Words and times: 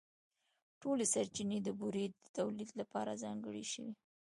ټولې 0.81 1.05
سرچینې 1.13 1.59
د 1.63 1.69
بورې 1.79 2.05
د 2.09 2.25
تولیدً 2.37 2.69
لپاره 2.81 3.19
ځانګړې 3.23 3.65
شوې. 3.71 3.93